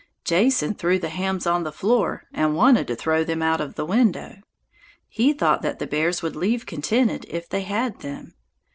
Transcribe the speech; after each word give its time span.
Jason 0.25 0.73
threw 0.73 0.97
the 0.97 1.09
hams 1.09 1.45
on 1.45 1.63
the 1.63 1.71
floor 1.71 2.23
and 2.33 2.55
wanted 2.55 2.87
to 2.87 2.95
throw 2.95 3.23
them 3.23 3.43
out 3.43 3.61
of 3.61 3.75
the 3.75 3.85
window. 3.85 4.37
He 5.07 5.31
thought 5.31 5.61
that 5.61 5.77
the 5.77 5.85
bears 5.85 6.23
would 6.23 6.35
leave 6.35 6.65
contented 6.65 7.23
if 7.29 7.47
they 7.47 7.61
had 7.61 7.99
them. 7.99 8.33